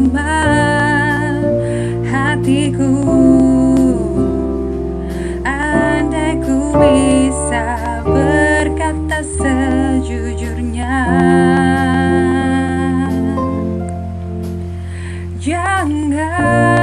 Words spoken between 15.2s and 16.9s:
Jangan